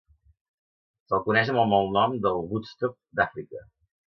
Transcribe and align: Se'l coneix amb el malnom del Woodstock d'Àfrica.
Se'l 1.11 1.21
coneix 1.27 1.51
amb 1.53 1.61
el 1.65 1.69
malnom 1.75 2.17
del 2.25 2.41
Woodstock 2.47 2.97
d'Àfrica. 3.21 3.65